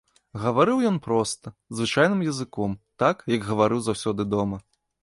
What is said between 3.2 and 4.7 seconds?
як гаварыў заўсёды дома.